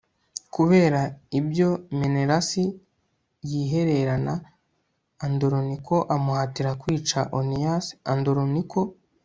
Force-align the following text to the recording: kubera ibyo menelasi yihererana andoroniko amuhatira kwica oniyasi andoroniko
kubera 0.53 1.01
ibyo 1.39 1.69
menelasi 1.99 2.63
yihererana 3.49 4.33
andoroniko 5.25 5.95
amuhatira 6.15 6.71
kwica 6.81 7.19
oniyasi 7.39 7.93
andoroniko 8.13 8.79